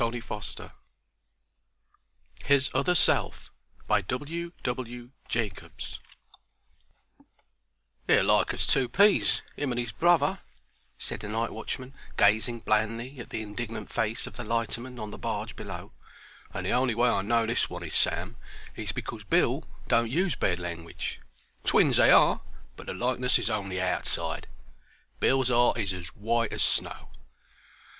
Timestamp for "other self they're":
2.73-3.97